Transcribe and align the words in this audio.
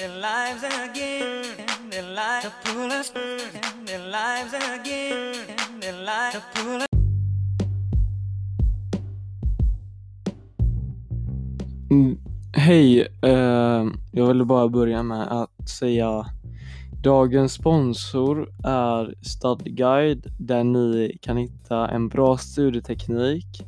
their 0.00 0.08
lives 0.08 0.62
again, 0.62 1.44
their 1.90 2.02
lives 2.02 2.44
to 2.44 2.52
pull 2.64 2.90
us, 2.90 3.10
their 3.84 3.98
lives 3.98 4.54
again, 4.54 5.34
their 5.80 5.92
lives 5.92 6.34
to 6.34 6.42
pull 6.54 6.80
us. 6.80 6.86
Mm, 11.90 12.18
Hej, 12.52 13.00
eh, 13.22 13.86
jag 14.12 14.26
ville 14.26 14.44
bara 14.44 14.68
börja 14.68 15.02
med 15.02 15.28
att 15.32 15.68
säga 15.68 16.26
Dagens 17.02 17.52
sponsor 17.52 18.48
är 18.64 19.14
Studguide 19.22 20.26
där 20.38 20.64
ni 20.64 21.18
kan 21.22 21.36
hitta 21.36 21.88
en 21.88 22.08
bra 22.08 22.36
studieteknik 22.36 23.60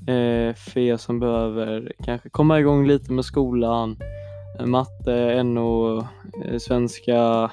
eh, 0.00 0.54
för 0.54 0.78
er 0.78 0.96
som 0.96 1.20
behöver 1.20 1.92
kanske 2.04 2.28
komma 2.28 2.60
igång 2.60 2.86
lite 2.86 3.12
med 3.12 3.24
skolan, 3.24 3.96
eh, 4.00 4.23
matte, 4.60 5.42
NO, 5.42 5.98
eh, 6.44 6.58
svenska, 6.58 7.50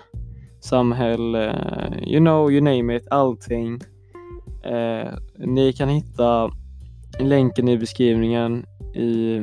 samhälle, 0.59 1.49
eh, 1.49 2.03
you 2.07 2.19
know, 2.19 2.51
you 2.51 2.61
name 2.61 2.95
it, 2.95 3.07
allting. 3.09 3.81
Eh, 4.63 5.13
ni 5.37 5.73
kan 5.73 5.89
hitta 5.89 6.51
länken 7.19 7.67
i 7.67 7.77
beskrivningen 7.77 8.65
i 8.95 9.41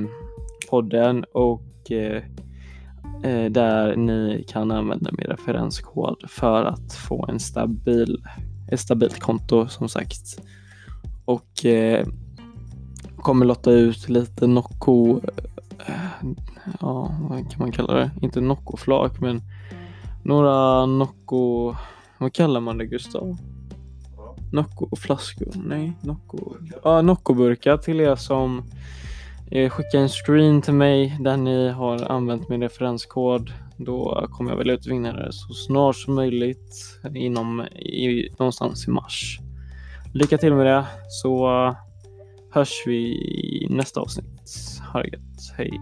podden 0.71 1.25
och 1.33 1.91
eh, 1.91 2.23
eh 3.25 3.51
där 3.51 3.97
ni 3.97 4.45
kan 4.49 4.71
använda 4.71 5.11
min 5.13 5.27
referenskod 5.27 6.17
för 6.29 6.65
att 6.65 6.93
få 6.93 7.27
en 7.29 7.41
stabil, 7.41 8.17
ett 8.73 8.81
stabilt 8.81 9.21
konto 9.21 9.69
som 9.69 9.89
sagt. 9.89 10.41
Och 11.25 11.65
eh, 11.65 12.07
kommer 13.17 13.47
lotta 13.47 13.71
ut 13.71 14.09
lite 14.09 14.47
Nocco, 14.47 15.21
eh, 15.87 16.29
ja 16.81 17.15
vad 17.21 17.51
kan 17.51 17.59
man 17.59 17.73
kalla 17.73 17.95
det? 17.95 18.11
Inte 18.23 18.41
Noccoflak, 18.41 19.21
men 19.21 19.43
några 20.25 20.87
Nocco, 20.87 21.75
vad 22.19 22.33
kallar 22.33 22.61
man 22.61 22.79
det 22.79 22.87
Gustav? 22.87 23.37
Nocco-flaskor? 24.53 25.53
Nej, 25.55 25.93
Nocco. 26.01 26.39
Ja, 26.85 27.03
Nocco-burkar 27.03 27.77
till 27.77 28.01
er 28.01 28.17
som 28.17 28.63
eh, 29.51 29.71
skickar 29.71 29.99
en 29.99 30.09
screen 30.09 30.63
till 30.63 30.75
mig 30.75 31.17
där 31.21 31.37
ni 31.37 31.69
har 31.69 32.13
använt 32.13 32.49
min 32.49 32.63
referenskod. 32.63 33.53
Då 33.77 34.27
kommer 34.31 34.51
jag 34.51 34.57
väl 34.57 34.71
ut 34.71 34.87
vinnare 34.87 35.29
så 35.33 35.55
snart 35.55 35.97
som 35.97 36.15
möjligt 36.15 37.01
inom 37.15 37.61
i, 37.77 38.35
någonstans 38.39 38.89
i 38.89 38.91
mars. 38.91 39.39
Lycka 40.15 40.39
till 40.39 40.55
med 40.55 40.67
det 40.67 40.87
så 41.09 41.65
eh, 41.67 41.77
hörs 42.51 42.83
vi 42.87 42.97
i 42.97 43.67
nästa 43.71 44.01
avsnitt. 44.01 44.53
Ha 44.93 45.03
det 45.03 45.09
gött. 45.09 45.55
Hej. 45.57 45.81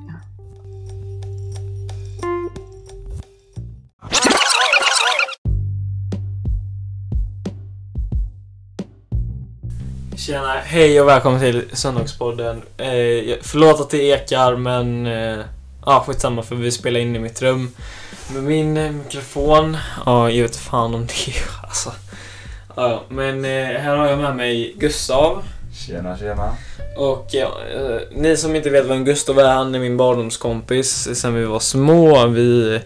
Tjena, 10.27 10.53
hej 10.65 11.01
och 11.01 11.09
välkommen 11.09 11.41
till 11.41 11.63
Söndagspodden. 11.73 12.63
Eh, 12.77 13.37
förlåt 13.43 13.81
att 13.81 13.91
det 13.91 14.03
ekar 14.03 14.57
men 14.57 15.07
eh, 15.07 15.45
ja, 15.87 16.05
skitsamma 16.07 16.43
för 16.43 16.57
vi 16.57 16.71
spelar 16.71 17.01
in 17.01 17.17
i 17.17 17.19
mitt 17.19 17.43
rum 17.43 17.71
med 18.35 18.43
min 18.43 18.77
eh, 18.77 18.93
mikrofon. 18.93 19.77
Ja, 20.07 20.31
jag 20.31 20.43
vet 20.43 20.57
fan 20.57 20.95
om 20.95 21.07
det 21.07 21.13
alltså. 21.63 21.93
Ja, 22.77 23.03
men 23.09 23.45
eh, 23.45 23.81
här 23.81 23.97
har 23.97 24.07
jag 24.07 24.19
med 24.19 24.37
mig 24.37 24.75
Gustav. 24.79 25.43
Tjena, 25.87 26.19
tjena. 26.19 26.53
Och 26.97 27.27
ja, 27.31 27.61
eh, 27.75 28.01
ni 28.11 28.37
som 28.37 28.57
inte 28.57 28.71
vet 28.71 28.87
vem 28.87 29.05
Gustav 29.05 29.39
är, 29.39 29.55
han 29.55 29.75
är 29.75 29.79
min 29.79 29.97
barndomskompis 29.97 31.21
sen 31.21 31.35
vi 31.35 31.45
var 31.45 31.61
små. 31.61 32.27
Vi 32.27 32.81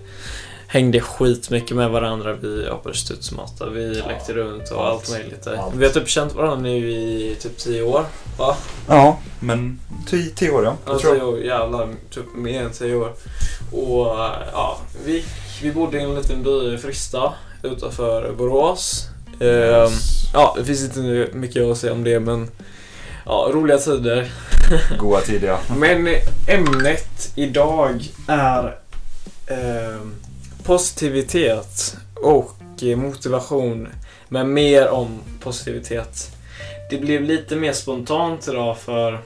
hängde 0.72 1.00
skitmycket 1.00 1.76
med 1.76 1.90
varandra. 1.90 2.32
Vi 2.32 2.68
hoppade 2.68 2.94
studsmatta, 2.96 3.68
vi 3.68 3.98
Ja, 3.98 4.06
lekte 4.08 4.32
runt 4.32 4.70
och 4.70 4.86
allt, 4.86 5.00
allt, 5.00 5.10
möjligt. 5.10 5.46
allt. 5.46 5.74
Vi 5.74 5.84
har 5.86 5.92
typ 5.92 6.08
känt 6.08 6.34
varandra 6.34 6.60
nu 6.60 6.91
i 6.91 7.36
typ 7.41 7.58
10 7.58 7.82
år. 7.82 8.04
Va? 8.38 8.56
Ja, 8.88 9.19
men 9.41 9.81
tio, 10.06 10.31
tio 10.31 10.50
år 10.50 10.64
ja. 10.64 10.76
Ja, 10.86 10.92
Jag 10.92 11.00
tror 11.00 11.14
10 11.14 11.22
år, 11.25 11.38
jävlar. 11.38 11.88
Typ 12.10 12.25
mer 12.36 12.62
än 12.62 12.70
10 12.70 12.94
år. 12.94 13.12
Och 13.72 14.06
ja, 14.53 14.78
vi, 15.04 15.25
vi 15.62 15.72
bodde 15.72 15.98
i 15.98 16.03
en 16.03 16.14
liten 16.14 16.42
by 16.42 16.75
i 16.75 16.78
Frista 16.78 17.32
utanför 17.62 18.32
Borås. 18.32 19.06
Ehm, 19.41 19.47
Yes. 19.48 20.31
ja, 20.34 20.54
det 20.58 20.64
finns 20.64 20.82
inte 20.84 21.28
mycket 21.37 21.62
att 21.64 21.78
säga 21.78 21.92
om 21.92 22.04
det 22.04 22.20
men 22.20 22.50
ja, 23.26 23.50
roliga 23.52 23.78
tider. 23.78 24.32
Goa 24.98 25.20
tider 25.20 25.48
ja. 25.48 25.58
Men 25.76 26.08
ämnet 26.48 27.32
idag 27.37 28.04
är 28.28 28.76
ehm, 29.47 30.14
positivitet 30.65 31.97
och 32.15 32.56
motivation. 32.97 33.88
Men 34.28 34.53
mer 34.53 34.88
om 34.88 35.09
positivitet. 35.41 36.31
Det 36.91 36.98
blev 36.98 37.22
lite 37.22 37.56
mer 37.56 37.72
spontant 37.72 38.48
idag 38.48 38.78
för 38.78 39.20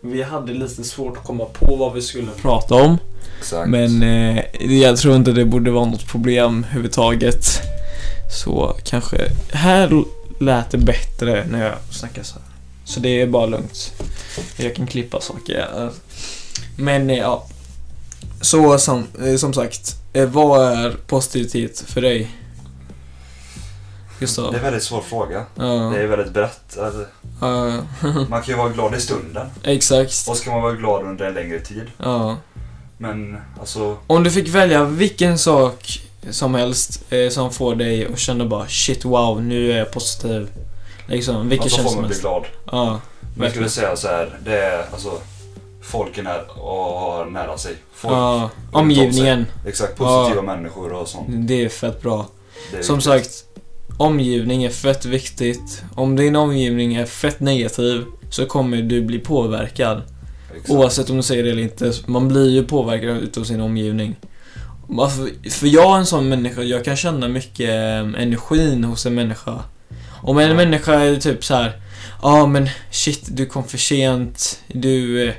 vi 0.00 0.22
hade 0.22 0.52
lite 0.52 0.84
svårt 0.84 1.16
att 1.16 1.24
komma 1.24 1.44
på 1.44 1.76
vad 1.76 1.92
vi 1.92 2.02
skulle 2.02 2.30
prata 2.42 2.74
om. 2.74 2.98
Exakt. 3.38 3.70
Men 3.70 4.02
eh, 4.02 4.44
jag 4.80 4.96
tror 4.96 5.16
inte 5.16 5.32
det 5.32 5.44
borde 5.44 5.70
vara 5.70 5.84
något 5.84 6.06
problem 6.06 6.64
överhuvudtaget. 6.64 7.44
Så 8.44 8.76
kanske 8.84 9.18
här 9.52 10.04
lät 10.40 10.70
det 10.70 10.78
bättre 10.78 11.46
när 11.50 11.64
jag 11.64 11.74
snackar 11.90 12.22
så 12.22 12.34
här. 12.34 12.44
Så 12.84 13.00
det 13.00 13.20
är 13.20 13.26
bara 13.26 13.46
lugnt. 13.46 13.92
Jag 14.56 14.76
kan 14.76 14.86
klippa 14.86 15.20
saker. 15.20 15.90
Men 16.76 17.10
eh, 17.10 17.18
ja. 17.18 17.46
Så 18.40 18.78
som, 18.78 19.06
eh, 19.24 19.36
som 19.36 19.52
sagt, 19.52 19.96
eh, 20.12 20.28
vad 20.28 20.72
är 20.72 20.90
positivitet 21.06 21.80
för 21.86 22.00
dig? 22.00 22.30
Gustav? 24.18 24.44
Det 24.52 24.56
är 24.56 24.58
en 24.58 24.64
väldigt 24.64 24.82
svår 24.82 25.00
fråga. 25.00 25.44
Ja. 25.54 25.64
Det 25.64 26.02
är 26.02 26.06
väldigt 26.06 26.32
brett. 26.32 26.78
Alltså, 26.78 27.04
Ja, 27.40 27.66
man 28.28 28.42
kan 28.42 28.46
ju 28.46 28.54
vara 28.54 28.68
glad 28.68 28.94
i 28.94 29.00
stunden. 29.00 29.46
exakt. 29.64 30.28
Och 30.28 30.36
så 30.36 30.44
kan 30.44 30.52
man 30.52 30.62
vara 30.62 30.72
glad 30.72 31.02
under 31.02 31.26
en 31.26 31.34
längre 31.34 31.60
tid. 31.60 31.90
Ja. 31.98 32.36
Men 32.98 33.36
alltså, 33.60 33.96
Om 34.06 34.24
du 34.24 34.30
fick 34.30 34.48
välja 34.48 34.84
vilken 34.84 35.38
sak 35.38 36.00
som 36.30 36.54
helst 36.54 37.02
eh, 37.10 37.28
som 37.28 37.52
får 37.52 37.74
dig 37.74 38.06
att 38.12 38.18
känna 38.18 38.44
bara 38.46 38.68
shit 38.68 39.04
wow, 39.04 39.42
nu 39.42 39.72
är 39.72 39.78
jag 39.78 39.90
positiv. 39.92 40.48
Liksom, 41.06 41.48
vilken 41.48 41.64
alltså 41.64 41.76
känsla 41.76 41.82
får 41.82 41.90
som 41.90 42.00
man 42.00 42.08
bli 42.08 42.14
helst. 42.14 42.20
glad. 42.22 42.44
Ja, 42.72 43.00
Men 43.34 43.42
jag 43.44 43.50
skulle 43.52 43.68
säga 43.68 43.96
så 43.96 44.08
här, 44.08 44.38
det 44.44 44.58
är 44.58 44.84
alltså 44.92 45.10
folk 45.82 46.18
är 46.18 46.58
och 46.60 47.00
har 47.00 47.26
nära 47.30 47.58
sig. 47.58 47.72
Folk, 47.94 48.14
Ja, 48.14 48.50
omgivningen. 48.72 49.46
Exakt, 49.66 49.96
positiva 49.96 50.42
människor 50.42 50.92
och 50.92 51.08
sånt. 51.08 51.26
Det 51.30 51.64
är 51.64 51.68
fett 51.68 52.02
bra. 52.02 52.26
Är 52.78 52.82
Som 52.82 52.96
viktigt. 52.96 53.04
sagt, 53.12 53.44
omgivning 53.96 54.64
är 54.64 54.70
fett 54.70 55.04
viktigt. 55.04 55.82
Om 55.94 56.16
din 56.16 56.36
omgivning 56.36 56.94
är 56.94 57.06
fett 57.06 57.40
negativ 57.40 58.04
så 58.30 58.46
kommer 58.46 58.76
du 58.82 59.02
bli 59.02 59.18
påverkad. 59.18 60.02
Exakt. 60.54 60.70
Oavsett 60.70 61.10
om 61.10 61.16
du 61.16 61.22
säger 61.22 61.44
det 61.44 61.50
eller 61.50 61.62
inte. 61.62 61.92
Man 62.06 62.28
blir 62.28 62.50
ju 62.50 62.64
påverkad 62.64 63.16
utav 63.16 63.44
sin 63.44 63.60
omgivning. 63.60 64.16
För 65.50 65.66
jag 65.66 65.94
är 65.94 65.98
en 65.98 66.06
sån 66.06 66.28
människa, 66.28 66.62
jag 66.62 66.84
kan 66.84 66.96
känna 66.96 67.28
mycket 67.28 67.68
eh, 67.70 68.22
energin 68.22 68.84
hos 68.84 69.06
en 69.06 69.14
människa. 69.14 69.58
Om 70.22 70.38
en 70.38 70.48
Ja. 70.48 70.54
människa 70.54 70.94
är 70.94 71.16
typ 71.16 71.44
så 71.44 71.54
här. 71.54 71.72
Ja 72.22 72.46
men 72.46 72.68
shit, 72.90 73.28
du 73.30 73.46
kom 73.46 73.64
för 73.64 73.78
sent. 73.78 74.60
Du... 74.68 75.32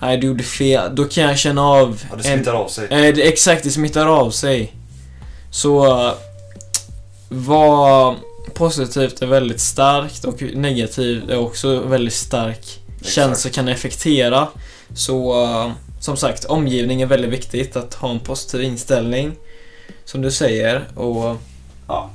Nej, 0.00 0.16
du 0.16 0.26
gjorde 0.26 0.44
fel. 0.44 0.94
Då 0.94 1.04
kan 1.04 1.24
jag 1.24 1.38
känna 1.38 1.62
av... 1.62 2.02
Ja, 2.10 2.16
det 2.16 2.22
smittar 2.22 2.54
av 2.54 2.68
sig. 2.68 2.84
Eh, 2.90 3.14
det, 3.14 3.28
exakt, 3.28 3.64
det 3.64 3.70
smittar 3.70 4.06
av 4.06 4.30
sig. 4.30 4.72
Så... 5.50 6.12
Vad 7.28 8.14
positivt 8.54 9.22
är 9.22 9.26
väldigt 9.26 9.60
starkt 9.60 10.24
och 10.24 10.42
negativt 10.42 11.30
är 11.30 11.38
också 11.38 11.80
väldigt 11.80 12.14
stark 12.14 12.80
känsla 13.02 13.50
kan 13.50 13.68
effektera. 13.68 14.48
Så 14.94 15.34
som 16.00 16.16
sagt, 16.16 16.44
omgivning 16.44 17.02
är 17.02 17.06
väldigt 17.06 17.30
viktigt. 17.30 17.76
Att 17.76 17.94
ha 17.94 18.10
en 18.10 18.20
positiv 18.20 18.62
inställning. 18.62 19.32
Som 20.04 20.22
du 20.22 20.30
säger. 20.30 20.84
Och 20.94 21.36
ja. 21.88 22.10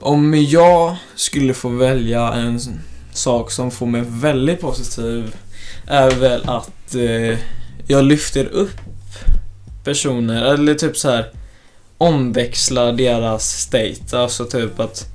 Om 0.00 0.34
jag 0.34 0.96
skulle 1.14 1.54
få 1.54 1.68
välja 1.68 2.32
en 2.32 2.60
sak 3.12 3.50
som 3.50 3.70
får 3.70 3.86
mig 3.86 4.02
väldigt 4.06 4.60
positiv 4.60 5.36
är 5.86 6.10
väl 6.10 6.48
att 6.48 6.94
eh, 6.94 7.38
jag 7.86 8.04
lyfter 8.04 8.44
upp 8.46 8.80
personer, 9.84 10.54
eller 10.54 10.74
typ 10.74 10.96
så 10.96 11.10
här 11.10 11.30
omväxlar 11.98 12.92
deras 12.92 13.60
state. 13.60 14.18
Alltså 14.18 14.44
typ 14.44 14.80
att 14.80 15.06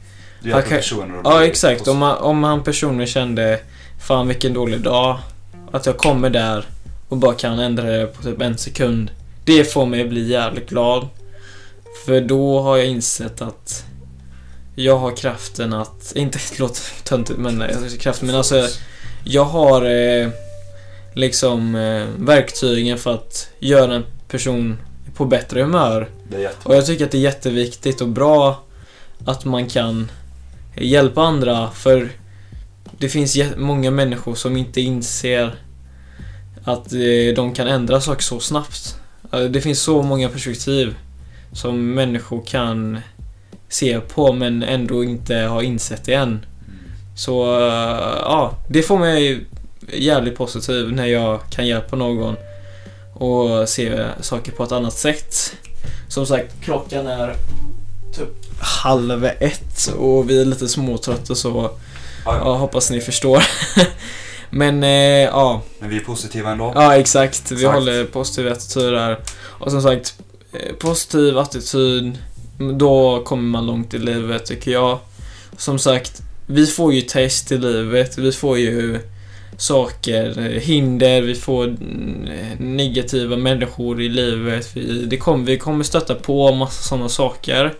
Du 0.42 0.50
hjälper 0.50 0.70
personer 0.70 1.22
Ja 1.24 1.46
exakt, 1.46 1.88
om, 1.88 1.98
man, 1.98 2.18
om 2.18 2.44
han 2.44 2.64
personligen 2.64 3.08
kände 3.08 3.60
Fan 4.00 4.28
vilken 4.28 4.54
dålig 4.54 4.82
dag 4.82 5.20
Att 5.72 5.86
jag 5.86 5.98
kommer 5.98 6.30
där 6.30 6.66
och 7.10 7.18
bara 7.18 7.34
kan 7.34 7.60
ändra 7.60 7.84
det 7.84 8.08
på 8.08 8.24
typ 8.24 8.42
en 8.42 8.58
sekund. 8.58 9.12
Det 9.46 9.74
får 9.74 9.86
mig 9.86 10.02
att 10.02 10.10
bli 10.10 10.28
jävligt 10.28 10.70
glad. 10.70 11.08
För 12.06 12.22
då 12.22 12.62
har 12.62 12.78
jag 12.78 12.86
insett 12.86 13.42
att 13.42 13.86
Jag 14.76 14.98
har 14.98 15.16
kraften 15.18 15.74
att, 15.74 16.14
inte 16.16 16.40
låt 16.60 16.82
töntigt 17.04 17.40
men 17.40 17.62
har 17.62 17.98
kraften 17.98 18.28
men 18.28 18.36
alltså 18.36 18.68
Jag 19.26 19.46
har 19.46 19.86
eh, 19.86 20.30
liksom 21.14 21.76
eh, 21.76 22.06
verktygen 22.26 22.98
för 22.98 23.14
att 23.14 23.50
göra 23.60 23.96
en 23.96 24.06
person 24.28 24.78
på 25.16 25.26
bättre 25.26 25.62
humör. 25.62 26.08
Och 26.64 26.76
jag 26.76 26.86
tycker 26.86 27.06
att 27.06 27.12
det 27.12 27.18
är 27.18 27.22
jätteviktigt 27.22 28.02
och 28.02 28.08
bra 28.08 28.64
att 29.26 29.46
man 29.46 29.68
kan 29.70 30.12
hjälpa 30.76 31.22
andra 31.22 31.72
för 31.72 32.10
det 32.98 33.10
finns 33.10 33.38
många 33.58 33.92
människor 33.92 34.36
som 34.36 34.58
inte 34.58 34.82
inser 34.82 35.56
att 36.64 36.94
eh, 36.94 37.36
de 37.36 37.54
kan 37.54 37.68
ändra 37.68 38.02
saker 38.02 38.22
så 38.24 38.40
snabbt. 38.40 38.96
Eh, 39.34 39.40
Det 39.40 39.62
finns 39.62 39.82
så 39.82 40.02
många 40.02 40.30
perspektiv 40.30 40.96
som 41.52 41.94
människor 41.94 42.44
kan 42.46 43.00
se 43.70 44.00
på 44.00 44.34
men 44.34 44.64
ändå 44.64 45.04
inte 45.04 45.36
har 45.36 45.62
insett 45.62 46.04
det 46.06 46.14
än. 46.14 46.46
Så 47.16 47.60
eh, 47.60 48.18
ja, 48.20 48.54
det 48.68 48.84
får 48.84 48.98
mig 48.98 49.46
jävligt 49.94 50.36
positiv 50.38 50.92
när 50.92 51.06
jag 51.06 51.40
kan 51.50 51.68
hjälpa 51.68 51.96
någon 51.96 52.36
och 53.14 53.70
se 53.70 54.08
saker 54.22 54.52
på 54.52 54.64
ett 54.64 54.72
annat 54.72 54.94
sätt. 54.94 55.56
Som 56.08 56.26
sagt, 56.26 56.54
klockan 56.64 57.08
är 57.08 57.36
typ 58.18 58.30
halv 58.60 59.26
ett 59.26 59.88
och 59.98 60.30
vi 60.30 60.42
är 60.42 60.46
lite 60.46 60.68
småtrötta 60.68 61.36
så 61.36 61.70
ja, 62.26 62.56
hoppas 62.56 62.90
ni 62.92 63.02
förstår. 63.02 63.44
Men 64.50 64.84
eh, 64.84 64.90
ja, 65.24 65.62
Men 65.80 65.90
vi 65.90 65.96
är 65.98 66.02
positiva 66.02 66.52
ändå. 66.52 66.72
ja 66.76 66.96
exakt. 66.98 67.52
Vi 67.52 67.56
Exakt. 67.56 67.74
håller 67.74 68.06
positiv 68.06 68.52
attityd 68.52 68.94
där. 68.94 69.20
Och 69.36 69.72
som 69.72 69.82
sagt, 69.82 70.16
eh, 70.54 70.76
positiv 70.76 71.38
attityd, 71.38 72.18
då 72.78 73.24
kommer 73.24 73.44
man 73.44 73.66
långt 73.66 73.94
i 73.94 73.98
livet 74.00 74.46
tycker 74.46 74.72
jag. 74.72 75.00
Som 75.58 75.80
sagt, 75.80 76.22
vi 76.48 76.68
får 76.68 76.94
ju 76.94 77.02
test 77.02 77.52
i 77.52 77.58
livet. 77.58 78.18
Vi 78.18 78.32
får 78.32 78.58
ju 78.58 79.00
saker, 79.58 80.60
hinder, 80.60 81.22
vi 81.22 81.36
får 81.36 81.64
mm, 81.64 82.30
negativa 82.60 83.38
människor 83.38 84.02
i 84.02 84.10
livet. 84.10 84.72
Vi, 84.74 85.06
det 85.06 85.18
kommer, 85.18 85.46
vi 85.46 85.58
kommer 85.58 85.84
stöta 85.84 86.16
på 86.16 86.52
massa 86.52 86.84
sådana 86.84 87.10
saker. 87.10 87.74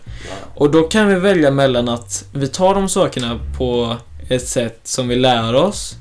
Och 0.54 0.70
då 0.70 0.82
kan 0.82 1.08
vi 1.08 1.14
välja 1.14 1.50
mellan 1.50 1.88
att 1.88 2.24
vi 2.32 2.48
tar 2.48 2.74
de 2.74 2.88
sakerna 2.88 3.40
på 3.58 3.96
ett 4.28 4.48
sätt 4.48 4.80
som 4.84 5.08
vi 5.08 5.16
lär 5.16 5.54
oss 5.54 5.96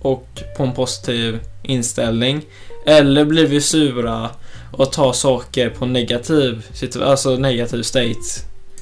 och 0.00 0.28
på 0.56 0.62
en 0.62 0.72
positiv 0.72 1.38
inställning. 1.62 2.42
Eller 2.86 3.24
blir 3.24 3.46
vi 3.46 3.60
sura 3.60 4.30
och 4.72 4.92
tar 4.92 5.12
saker 5.12 5.70
på 5.70 5.86
negativ, 5.86 6.62
alltså 7.02 7.36
negativ 7.36 7.82
state. 7.82 8.10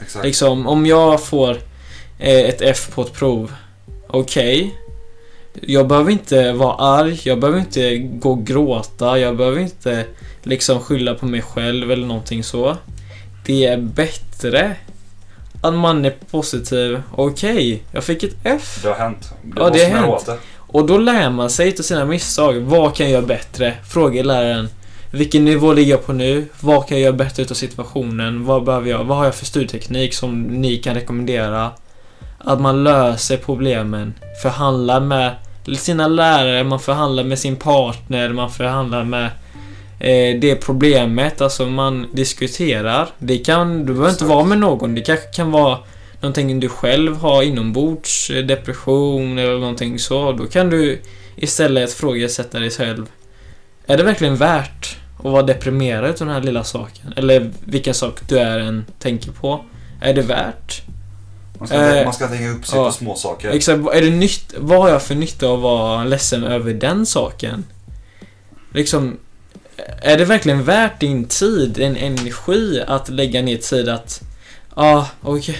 Exakt. 0.03 0.25
Liksom, 0.25 0.67
om 0.67 0.87
jag 0.87 1.25
får 1.25 1.56
ett 2.22 2.60
F 2.62 2.88
på 2.94 3.02
ett 3.02 3.12
prov, 3.12 3.52
okej. 4.08 4.74
Jag 5.60 5.86
behöver 5.88 6.10
inte 6.10 6.52
vara 6.52 6.74
arg, 6.74 7.20
jag 7.24 7.40
behöver 7.40 7.58
inte 7.60 7.98
gå 7.98 8.30
och 8.30 8.46
gråta, 8.46 9.19
jag 9.19 9.36
behöver 9.36 9.60
inte 9.60 10.04
liksom 10.42 10.80
skylla 10.80 11.14
på 11.14 11.26
mig 11.26 11.42
själv 11.42 11.90
eller 11.92 12.06
någonting 12.06 12.44
så. 12.44 12.76
Det 13.46 13.66
är 13.66 13.76
bättre 13.76 14.76
att 15.60 15.74
man 15.74 16.04
är 16.04 16.14
positiv. 16.30 17.02
Okej, 17.14 17.82
jag 17.92 18.04
fick 18.04 18.22
ett 18.22 18.36
F. 18.44 18.78
Det 18.82 18.88
har 18.88 18.94
hänt. 18.94 19.32
Det 19.42 19.60
Ja, 19.60 19.70
det 19.70 19.84
har 19.84 20.00
hänt. 20.00 20.26
det. 20.26 20.38
Och 20.56 20.86
då 20.86 20.98
lär 20.98 21.30
man 21.30 21.50
sig 21.50 21.72
till 21.72 21.84
sina 21.84 22.04
misstag. 22.04 22.54
Vad 22.60 22.94
kan 22.94 23.06
jag 23.06 23.12
göra 23.12 23.26
bättre? 23.26 23.74
Frågar 23.90 24.24
läraren. 24.24 24.69
Vilken 25.10 25.44
nivå 25.44 25.72
ligger 25.72 25.90
jag 25.90 26.06
på 26.06 26.12
nu? 26.12 26.48
Vad 26.60 26.88
kan 26.88 26.96
jag 26.98 27.04
göra 27.04 27.12
bättre 27.16 27.42
utav 27.42 27.54
situationen? 27.54 28.44
Vad 28.44 28.64
behöver 28.64 28.90
jag? 28.90 29.04
Vad 29.04 29.19
har 29.19 29.24
jag 29.24 29.34
för 29.34 29.44
studieteknik 29.46 30.14
som 30.14 30.42
ni 30.42 30.76
kan 30.76 30.94
rekommendera? 30.94 31.70
Att 32.44 32.61
man 32.61 32.85
löser 32.85 33.37
problemen. 33.37 34.15
Förhandlar 34.43 35.00
med 35.00 35.37
sina 35.77 36.09
lärare, 36.09 36.65
man 36.65 36.81
förhandlar 36.81 37.25
med 37.25 37.39
sin 37.39 37.56
partner, 37.56 38.29
man 38.29 38.50
förhandlar 38.50 39.05
med 39.05 39.31
eh, 40.00 40.41
det 40.41 40.56
problemet. 40.56 41.41
Alltså 41.41 41.67
man 41.67 42.06
diskuterar. 42.12 43.09
Det 43.19 43.39
kan, 43.39 43.79
du 43.79 43.93
behöver 43.93 44.11
inte 44.11 44.25
vara 44.25 44.44
med 44.44 44.59
någon. 44.59 44.94
Det 44.94 45.00
kanske 45.00 45.27
kan 45.27 45.50
vara 45.50 45.79
någonting 46.21 46.61
du 46.61 46.69
själv 46.69 47.17
har 47.17 47.43
inombords, 47.43 48.31
eh, 48.31 48.44
depression 48.44 49.39
eller 49.39 49.59
någonting 49.59 49.99
så. 49.99 50.33
Då 50.33 50.47
kan 50.47 50.71
du 50.71 51.00
istället 51.37 51.91
ifrågasätta 51.91 52.59
dig 52.59 52.71
själv. 52.71 53.06
Är 53.87 53.97
det 53.97 54.03
verkligen 54.03 54.37
värt 54.37 54.97
att 55.19 55.25
vara 55.33 55.43
deprimerad 55.43 56.11
utav 56.11 56.27
den 56.27 56.37
här 56.37 56.43
lilla 56.43 56.65
saken? 56.65 57.12
Eller 57.17 57.50
vilken 57.65 57.94
sak 57.94 58.21
du 58.29 58.39
är 58.39 58.59
än 58.59 58.85
tänker 58.99 59.31
på? 59.33 59.65
Är 60.00 60.15
det 60.15 60.23
värt? 60.23 60.83
Man 61.62 61.69
ska, 61.69 61.97
Eh, 61.97 62.05
man 62.05 62.14
ska 62.14 62.26
hänga 62.26 62.50
upp 62.50 62.67
sig 62.67 62.79
ja. 62.79 62.87
på 62.87 62.93
små 62.93 63.14
saker. 63.14 63.50
Exakt, 63.50 63.81
är 63.94 64.03
det 64.03 64.11
nytt, 64.11 64.55
vad 64.59 64.79
har 64.79 64.88
jag 64.88 65.03
för 65.03 65.14
nytta 65.14 65.47
av 65.47 65.55
att 65.55 65.62
vara 65.62 66.05
ledsen 66.05 66.44
över 66.44 66.75
den 66.75 67.06
saken? 67.06 67.64
Liksom, 68.75 69.19
är 70.03 70.19
det 70.19 70.25
verkligen 70.25 70.64
värt 70.64 71.00
din 71.00 71.25
tid, 71.25 71.70
din 71.70 71.97
energi 71.97 72.82
att 72.87 73.09
lägga 73.09 73.43
ner 73.43 73.56
tid 73.56 73.88
att, 73.88 74.20
ja, 74.76 74.97
ah, 74.97 75.06
okej, 75.23 75.59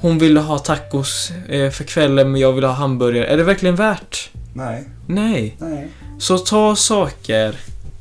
hon 0.00 0.18
ville 0.18 0.40
ha 0.40 0.58
tacos 0.58 1.30
eh, 1.48 1.70
för 1.70 1.84
kvällen 1.84 2.32
men 2.32 2.40
jag 2.40 2.52
vill 2.52 2.64
ha 2.64 2.72
hamburgare. 2.72 3.26
Är 3.26 3.36
det 3.36 3.44
verkligen 3.44 3.76
värt? 3.76 4.30
Nej. 4.54 4.88
Nej. 5.06 5.56
Nej. 5.58 5.88
Så 6.18 6.38
ta 6.38 6.76
saker 6.76 7.56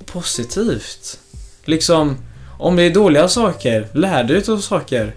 positivt. 0.05 1.19
Liksom, 1.65 2.17
om 2.59 2.75
det 2.75 2.83
är 2.83 2.89
dåliga 2.89 3.27
saker, 3.27 3.87
lär 3.93 4.23
dig 4.23 4.43
av 4.49 4.57
saker. 4.57 5.15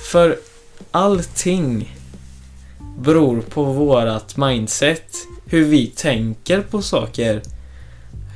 För 0.00 0.36
allting 0.94 1.96
beror 2.98 3.40
på 3.40 3.64
vårat 3.64 4.36
mindset. 4.36 5.14
Hur 5.46 5.64
vi 5.64 5.86
tänker 5.86 6.60
på 6.60 6.82
saker. 6.82 7.42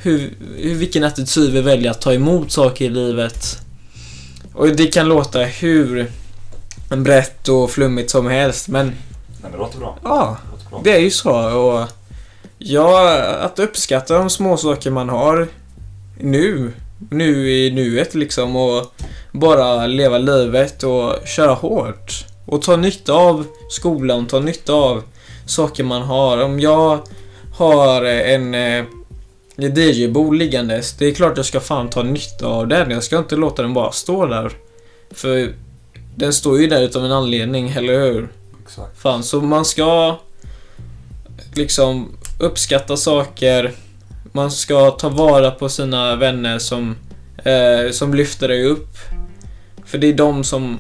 Hur, 0.03 0.33
hur, 0.57 0.75
vilken 0.75 1.05
attityd 1.05 1.53
vi 1.53 1.61
väljer 1.61 1.91
att 1.91 2.01
ta 2.01 2.13
emot 2.13 2.53
saker 2.53 2.85
i 2.85 2.89
livet. 2.89 3.59
Och 4.55 4.69
det 4.69 4.87
kan 4.87 5.09
låta 5.09 5.39
hur 5.39 6.11
brett 6.97 7.49
och 7.49 7.71
flummigt 7.71 8.11
som 8.11 8.27
helst, 8.27 8.69
men 8.69 8.87
Nej 8.87 8.97
men 9.43 9.53
det 9.53 9.59
låter 9.59 9.79
bra. 9.79 9.99
ja. 10.05 10.37
Det 10.45 10.57
låter 10.57 10.71
bra. 10.71 10.81
Det 10.85 10.93
är 10.93 11.01
ju 11.01 11.11
så 11.11 11.59
och 11.59 11.89
ja, 12.59 13.19
att 13.41 13.59
uppskatta 13.59 14.19
de 14.19 14.31
små 14.31 14.57
saker 14.57 14.91
man 14.91 15.09
har 15.09 15.49
nu, 16.21 16.73
nu 17.11 17.51
i 17.51 17.71
nuet 17.71 18.15
liksom 18.15 18.57
och 18.57 18.95
bara 19.33 19.87
leva 19.87 20.19
livet 20.19 20.83
och 20.83 21.15
köra 21.27 21.55
hårt. 21.55 22.28
Och 22.49 22.63
ta 22.63 22.77
nytta 22.77 23.13
av 23.13 23.47
skolan, 23.69 24.27
ta 24.27 24.41
nytta 24.41 24.73
av 24.73 25.03
saker 25.47 25.85
man 25.85 26.03
har. 26.03 26.45
Om 26.45 26.61
jag 26.61 27.01
har 27.55 28.05
en 28.05 28.55
eh, 28.55 28.85
DJ-bord 29.57 30.35
liggandes, 30.35 30.93
det 30.93 31.07
är 31.07 31.15
klart 31.15 31.37
jag 31.37 31.47
ska 31.47 31.61
fan 31.61 31.91
ta 31.91 32.03
nytta 32.03 32.47
av 32.47 32.69
den. 32.69 32.91
Jag 32.91 33.05
ska 33.05 33.19
inte 33.19 33.37
låta 33.37 33.63
den 33.63 33.75
bara 33.75 33.93
stå 33.93 34.27
där. 34.27 34.53
För 35.11 35.55
den 36.15 36.33
står 36.33 36.61
ju 36.61 36.67
där 36.67 36.83
utav 36.83 37.05
en 37.05 37.13
anledning, 37.13 37.71
eller 37.71 38.01
hur? 38.01 38.29
Exakt. 38.63 39.01
Fan, 39.01 39.23
så 39.23 39.41
man 39.41 39.65
ska 39.65 40.19
liksom 41.55 42.09
uppskatta 42.41 42.97
saker. 42.97 43.73
Man 44.33 44.51
ska 44.51 44.91
ta 44.91 45.09
vara 45.09 45.51
på 45.51 45.69
sina 45.69 46.17
vänner 46.17 46.59
som, 46.59 46.97
eh, 47.45 47.91
som 47.91 48.15
lyfter 48.15 48.49
dig 48.49 48.65
upp. 48.65 48.97
För 49.85 49.99
det 49.99 50.07
är 50.07 50.13
de 50.13 50.45
som 50.45 50.79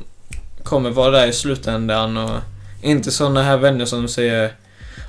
kommer 0.68 0.90
vara 0.90 1.10
där 1.10 1.26
i 1.26 1.32
slutändan 1.32 2.16
och 2.16 2.40
inte 2.82 3.10
såna 3.10 3.42
här 3.42 3.56
vänner 3.56 3.84
som 3.84 4.08
säger 4.08 4.52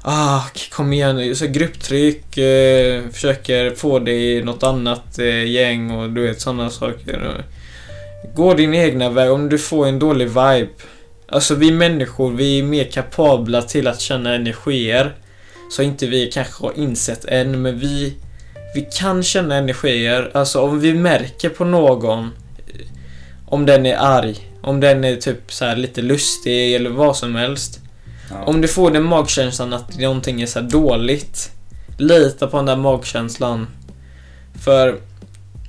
Ah, 0.02 0.42
kom 0.72 0.94
igen, 0.94 1.36
så 1.36 1.48
grupptryck, 1.48 2.38
eh, 2.38 3.04
försöker 3.12 3.76
få 3.76 4.00
dig 4.00 4.38
i 4.38 4.44
något 4.44 4.64
annat 4.64 5.20
eh, 5.20 5.46
gäng 5.46 5.92
och 5.92 6.10
du 6.10 6.22
vet 6.22 6.42
sådana 6.42 6.70
saker. 6.70 7.44
Gå 8.36 8.54
din 8.54 8.74
egna 8.74 9.10
väg 9.10 9.32
om 9.32 9.50
du 9.50 9.58
får 9.58 9.88
en 9.88 10.00
dålig 10.00 10.28
vibe. 10.28 10.68
Alltså 11.28 11.56
vi 11.56 11.72
människor, 11.72 12.32
vi 12.32 12.60
är 12.60 12.64
mer 12.64 12.84
kapabla 12.84 13.62
till 13.62 13.88
att 13.88 14.02
känna 14.02 14.36
energier. 14.36 15.16
Så 15.72 15.82
inte 15.82 16.08
vi 16.08 16.32
kanske 16.32 16.66
har 16.66 16.78
insett 16.78 17.26
än, 17.26 17.62
men 17.62 17.80
vi, 17.80 18.14
vi 18.76 18.88
kan 18.94 19.24
känna 19.24 19.56
energier. 19.56 20.32
Alltså 20.34 20.62
om 20.62 20.80
vi 20.80 20.94
märker 20.94 21.50
på 21.50 21.66
någon, 21.66 22.30
om 23.46 23.66
den 23.66 23.86
är 23.86 23.98
arg, 23.98 24.49
om 24.62 24.80
den 24.80 25.04
är 25.04 25.16
typ 25.16 25.52
så 25.54 25.66
här 25.66 25.76
lite 25.76 26.02
lustig 26.02 26.76
eller 26.76 26.90
vad 26.90 27.18
som 27.18 27.36
helst. 27.36 27.80
Ja. 28.30 28.44
Om 28.44 28.62
du 28.62 28.68
får 28.68 28.92
den 28.92 29.04
magkänslan 29.04 29.74
att 29.74 30.00
någonting 30.00 30.42
är 30.42 30.46
så 30.46 30.62
dåligt, 30.62 31.52
lita 31.98 32.48
på 32.48 32.58
den 32.58 32.66
där 32.66 32.76
magkänslan. 32.76 33.68
För 34.64 35.00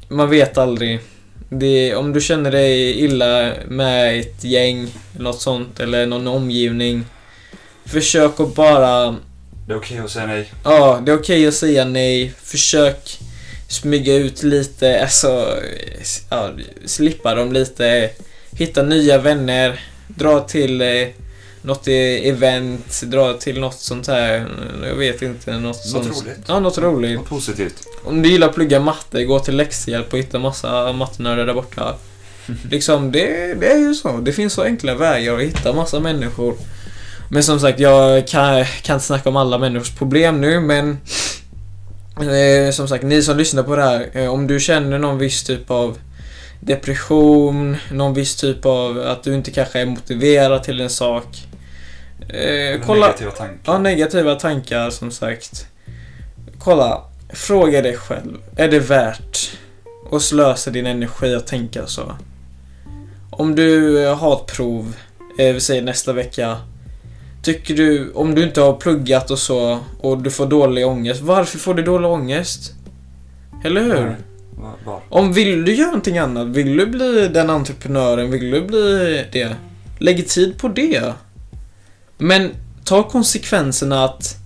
man 0.09 0.31
vet 0.31 0.59
aldrig. 0.59 1.01
Det, 1.49 1.95
om 1.95 2.13
du 2.13 2.21
känner 2.21 2.51
dig 2.51 3.01
illa 3.01 3.53
med 3.69 4.21
ett 4.21 4.45
gäng, 4.45 4.89
något 5.19 5.41
sånt, 5.41 5.81
eller 5.81 6.07
någon 6.07 6.27
omgivning. 6.27 7.05
Försök 7.85 8.41
att 8.41 8.55
bara 8.55 9.17
Det 9.67 9.73
är 9.73 9.77
okej 9.77 9.99
att 9.99 10.11
säga 10.11 10.27
nej. 10.27 10.53
Ja, 10.65 11.01
det 11.07 11.13
är 11.13 11.17
okej 11.17 11.47
att 11.47 11.55
säga 11.55 11.85
nej. 11.85 12.33
Försök 12.43 13.19
smyga 13.69 14.15
ut 14.15 14.43
lite, 14.43 15.03
alltså 15.03 15.59
ja, 16.31 16.51
slippa 16.85 17.35
dem 17.35 17.53
lite. 17.53 18.11
Hitta 18.53 18.83
nya 18.83 19.19
vänner. 19.19 19.81
Dra 20.07 20.41
till 20.41 20.81
eh, 20.81 20.89
något 21.63 21.89
event, 21.89 23.03
dra 23.03 23.33
till 23.35 23.61
något 23.61 23.79
sånt 23.79 24.07
här. 24.07 24.47
Jag 24.85 24.95
vet 24.95 25.23
inte, 25.23 25.53
något, 25.53 25.63
Något 25.63 26.05
sånt. 26.05 26.07
roligt. 26.07 26.39
Ja, 26.47 26.61
något 26.61 26.79
roligt. 26.79 27.19
Något 27.19 27.29
positivt. 27.29 27.87
Om 28.05 28.23
du 28.23 28.29
gillar 28.29 28.49
att 28.49 28.55
plugga 28.55 28.81
matte, 28.81 29.25
gå 29.25 29.39
till 29.39 29.57
läxhjälp 29.57 30.13
och 30.13 30.19
hitta 30.19 30.39
massa 30.39 30.93
mattenördar 30.93 31.47
där 31.47 31.55
borta. 31.55 31.95
Liksom, 32.71 33.13
det, 33.13 33.55
det 33.55 33.73
är 33.73 33.79
ju 33.79 33.95
så. 33.95 34.17
Det 34.21 34.33
finns 34.33 34.53
så 34.53 34.63
enkla 34.63 34.95
vägar 34.95 35.35
att 35.35 35.43
hitta 35.43 35.73
massa 35.73 36.01
människor. 36.01 36.55
Men 37.29 37.43
som 37.43 37.61
sagt, 37.61 37.81
jag 37.81 38.29
kan, 38.29 38.65
kan 38.83 38.95
inte 38.95 39.07
snacka 39.07 39.29
om 39.29 39.37
alla 39.37 39.59
människors 39.59 39.91
problem 39.91 40.41
nu, 40.41 40.61
men 40.61 40.99
eh, 42.17 42.73
som 42.73 42.89
sagt, 42.89 43.05
ni 43.05 43.23
som 43.23 43.37
lyssnar 43.37 43.63
på 43.63 43.77
det 43.77 43.83
här, 43.83 44.11
eh, 44.13 44.27
om 44.33 44.47
du 44.47 44.61
känner 44.61 44.99
någon 44.99 45.19
viss 45.19 45.43
typ 45.43 45.71
av 45.71 45.99
depression, 46.61 47.77
någon 47.93 48.15
viss 48.15 48.37
typ 48.37 48.67
av 48.67 48.99
att 49.01 49.23
du 49.23 49.35
inte 49.35 49.51
kanske 49.51 49.81
är 49.81 49.87
motiverad 49.87 50.63
till 50.63 50.81
en 50.81 50.91
sak. 50.91 51.47
Eh, 52.29 52.81
kolla, 52.87 53.07
Negativa 53.07 53.31
tankar. 53.31 53.59
Ja, 53.65 53.79
negativa 53.79 54.35
tankar 54.35 54.91
som 54.91 55.11
sagt. 55.11 55.67
Kolla, 56.59 57.03
fråga 57.29 57.83
dig 57.83 57.97
själv. 57.97 58.39
Är 58.57 58.69
det 58.69 58.79
värt 58.79 59.59
att 60.13 60.23
slösa 60.23 60.71
din 60.71 60.87
energi 60.87 61.35
att 61.35 61.47
tänka 61.47 61.87
så? 61.87 62.13
Om 63.31 63.55
du 63.55 64.03
eh, 64.05 64.17
har 64.17 64.37
ett 64.37 64.47
prov, 64.57 64.97
eh, 65.39 65.55
vi 65.55 65.61
säger 65.61 65.83
nästa 65.83 66.13
vecka. 66.13 66.57
Tycker 67.43 67.75
du, 67.75 68.13
om 68.13 68.35
du 68.35 68.43
inte 68.43 68.61
har 68.61 68.73
pluggat 68.73 69.31
och 69.31 69.39
så 69.39 69.79
och 70.01 70.19
du 70.19 70.31
får 70.31 70.47
dålig 70.47 70.87
ångest, 70.87 71.21
varför 71.21 71.59
får 71.59 71.75
du 71.75 71.83
dålig 71.83 72.11
ångest? 72.11 72.75
Eller 73.65 73.83
hur? 73.83 74.05
Nej. 74.05 74.17
Va- 74.63 74.75
Var? 74.85 75.01
Om 75.09 75.33
vill 75.33 75.65
du 75.65 75.75
göra 75.75 75.87
någonting 75.87 76.19
annat, 76.19 76.47
vill 76.49 76.77
du 76.77 76.87
bli 76.87 77.29
den 77.29 77.51
entreprenören, 77.51 78.31
vill 78.31 78.51
du 78.51 78.61
bli 78.63 79.25
det? 79.33 79.57
Lägg 79.99 80.29
tid 80.29 80.59
på 80.59 80.69
det. 80.69 81.13
Men 82.19 82.51
ta 82.85 83.03
konsekvenserna 83.09 84.05
att 84.05 84.37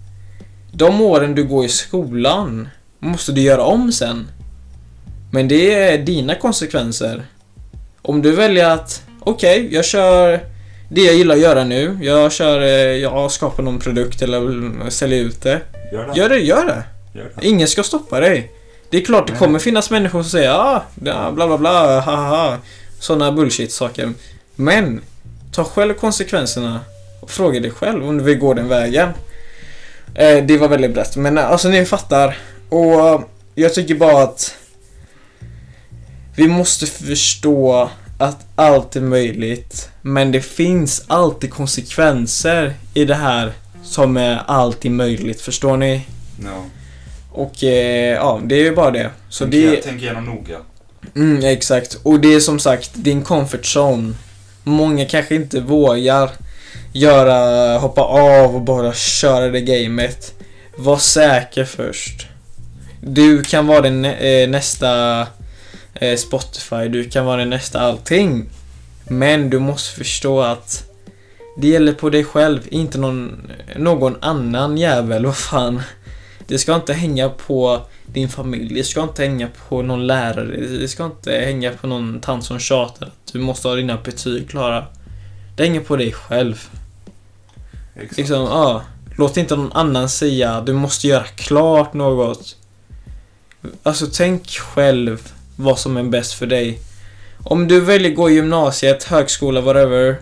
de 0.72 1.00
åren 1.00 1.34
du 1.34 1.44
går 1.44 1.64
i 1.64 1.68
skolan 1.68 2.68
måste 2.98 3.32
du 3.32 3.40
göra 3.40 3.62
om 3.62 3.92
sen. 3.92 4.26
Men 5.32 5.48
det 5.48 5.74
är 5.74 5.98
dina 5.98 6.34
konsekvenser. 6.34 7.22
Om 8.02 8.22
du 8.22 8.32
väljer 8.32 8.70
att, 8.70 9.02
okej, 9.20 9.68
jag 9.72 9.84
kör 9.84 10.40
det 10.88 11.00
jag 11.04 11.14
gillar 11.14 11.34
att 11.34 11.40
göra 11.40 11.64
nu. 11.64 11.98
Jag 12.02 12.32
kör, 12.32 12.60
eh, 12.60 12.68
jag 13.02 13.30
skapar 13.30 13.62
någon 13.62 13.78
produkt 13.78 14.22
eller 14.22 14.90
säljer 14.90 15.24
ut 15.24 15.42
det. 15.42 15.60
Gör 15.92 16.06
det. 16.06 16.18
Gör 16.20 16.28
det, 16.28 16.38
gör 16.38 16.64
det. 16.66 16.82
Gör 17.18 17.30
det. 17.40 17.46
Ingen 17.48 17.68
ska 17.68 17.82
stoppa 17.82 18.20
dig. 18.20 18.52
Det 18.94 19.00
är 19.00 19.04
klart 19.04 19.26
det 19.26 19.36
kommer 19.36 19.58
finnas 19.58 19.90
människor 19.90 20.22
som 20.22 20.30
säger 20.30 20.50
ah, 20.50 20.82
bla 20.94 21.32
bla 21.32 21.58
bla, 21.58 22.00
ha 22.00 22.16
ha 22.16 22.28
ha. 22.28 22.58
Sådana 22.98 23.32
bullshit-saker. 23.32 24.12
Men, 24.56 25.00
ta 25.52 25.64
själv 25.64 25.94
konsekvenserna 25.94 26.80
och 27.20 27.30
fråga 27.30 27.60
dig 27.60 27.70
själv 27.70 28.08
om 28.08 28.18
du 28.18 28.24
vill 28.24 28.38
gå 28.38 28.54
den 28.54 28.68
vägen. 28.68 29.08
Eh, 30.14 30.44
det 30.44 30.58
var 30.58 30.68
väldigt 30.68 30.94
brett, 30.94 31.16
men 31.16 31.38
eh, 31.38 31.50
alltså 31.50 31.68
ni 31.68 31.84
fattar. 31.84 32.38
Och 32.68 33.08
eh, 33.08 33.20
jag 33.54 33.74
tycker 33.74 33.94
bara 33.94 34.22
att 34.22 34.56
vi 36.36 36.48
måste 36.48 36.86
förstå 36.86 37.90
att 38.18 38.46
allt 38.54 38.96
är 38.96 39.00
möjligt. 39.00 39.88
Men 40.02 40.32
det 40.32 40.40
finns 40.40 41.04
alltid 41.06 41.50
konsekvenser 41.50 42.74
i 42.94 43.04
det 43.04 43.14
här 43.14 43.52
som 43.82 44.16
är 44.16 44.42
alltid 44.46 44.90
möjligt, 44.90 45.40
förstår 45.40 45.76
ni? 45.76 46.06
No. 46.38 46.70
Och 47.34 47.64
eh, 47.64 48.14
ja, 48.14 48.40
det 48.44 48.54
är 48.54 48.62
ju 48.62 48.74
bara 48.74 48.90
det. 48.90 49.10
Så 49.28 49.44
Tänk, 49.44 49.52
det... 49.52 49.76
tänk 49.84 50.02
igenom 50.02 50.24
noga. 50.24 50.56
Mm, 51.16 51.44
exakt. 51.44 51.98
Och 52.02 52.20
det 52.20 52.34
är 52.34 52.40
som 52.40 52.58
sagt 52.58 52.90
din 52.94 53.22
comfort 53.22 53.76
zone. 53.76 54.14
Många 54.64 55.04
kanske 55.06 55.34
inte 55.34 55.60
vågar 55.60 56.30
göra, 56.92 57.78
hoppa 57.78 58.00
av 58.02 58.54
och 58.54 58.60
bara 58.60 58.92
köra 58.92 59.48
det 59.48 59.60
gamet. 59.60 60.34
Var 60.76 60.96
säker 60.98 61.64
först. 61.64 62.26
Du 63.00 63.42
kan 63.42 63.66
vara 63.66 63.90
nä- 63.90 64.42
eh, 64.42 64.48
nästa 64.48 65.20
eh, 65.94 66.16
Spotify, 66.16 66.88
du 66.88 67.04
kan 67.10 67.24
vara 67.26 67.36
den 67.36 67.50
nästa 67.50 67.80
allting. 67.80 68.44
Men 69.08 69.50
du 69.50 69.58
måste 69.58 69.98
förstå 69.98 70.40
att 70.40 70.84
det 71.60 71.68
gäller 71.68 71.92
på 71.92 72.10
dig 72.10 72.24
själv, 72.24 72.60
inte 72.70 72.98
någon, 72.98 73.50
någon 73.76 74.16
annan 74.20 74.78
jävel, 74.78 75.26
vad 75.26 75.36
fan. 75.36 75.82
Det 76.46 76.58
ska 76.58 76.74
inte 76.74 76.92
hänga 76.92 77.28
på 77.28 77.80
din 78.06 78.28
familj, 78.28 78.74
det 78.74 78.84
ska 78.84 79.02
inte 79.02 79.22
hänga 79.22 79.48
på 79.68 79.82
någon 79.82 80.06
lärare, 80.06 80.56
det 80.56 80.88
ska 80.88 81.04
inte 81.04 81.32
hänga 81.32 81.72
på 81.72 81.86
någon 81.86 82.20
tant 82.20 82.44
som 82.44 82.58
tjatar 82.58 83.06
att 83.06 83.32
du 83.32 83.38
måste 83.38 83.68
ha 83.68 83.74
dina 83.74 83.96
betyg 83.96 84.50
klara. 84.50 84.86
Det 85.56 85.62
hänger 85.64 85.80
på 85.80 85.96
dig 85.96 86.12
själv. 86.12 86.68
Exakt. 87.94 88.16
Liksom, 88.16 88.40
ja. 88.40 88.82
Låt 89.16 89.36
inte 89.36 89.56
någon 89.56 89.72
annan 89.72 90.08
säga 90.08 90.60
du 90.60 90.72
måste 90.72 91.08
göra 91.08 91.24
klart 91.24 91.94
något. 91.94 92.56
Alltså 93.82 94.06
tänk 94.12 94.50
själv 94.50 95.32
vad 95.56 95.78
som 95.78 95.96
är 95.96 96.02
bäst 96.02 96.32
för 96.32 96.46
dig. 96.46 96.78
Om 97.44 97.68
du 97.68 97.80
väljer 97.80 98.14
gå 98.14 98.30
gymnasiet, 98.30 99.04
högskola, 99.04 99.60
whatever. 99.60 100.16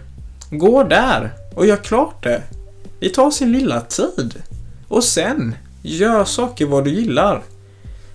Gå 0.50 0.84
där 0.84 1.32
och 1.54 1.66
gör 1.66 1.76
klart 1.76 2.22
det. 2.22 2.42
Det 3.00 3.08
tar 3.08 3.30
sin 3.30 3.52
lilla 3.52 3.80
tid. 3.80 4.42
Och 4.88 5.04
sen, 5.04 5.54
gör 5.82 6.24
saker 6.24 6.66
vad 6.66 6.84
du 6.84 6.90
gillar. 6.90 7.42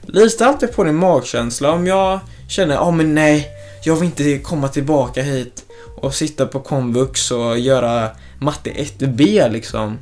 Lita 0.01 0.45
alltid 0.45 0.75
på 0.75 0.83
din 0.83 0.95
magkänsla. 0.95 1.71
Om 1.71 1.87
jag 1.87 2.19
känner, 2.49 2.75
ja 2.75 2.91
men 2.91 3.15
nej, 3.15 3.47
jag 3.83 3.95
vill 3.95 4.05
inte 4.05 4.37
komma 4.37 4.67
tillbaka 4.67 5.21
hit 5.21 5.65
och 5.97 6.13
sitta 6.13 6.45
på 6.45 6.59
komvux 6.59 7.31
och 7.31 7.59
göra 7.59 8.09
matte 8.39 8.69
1B 8.69 9.51
liksom. 9.51 9.97